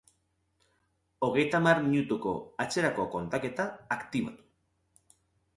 Hogeitamar 1.27 1.83
minutuko 1.83 2.33
atzerako 2.65 3.05
kontaketa 3.17 3.69
aktibatu. 3.97 5.17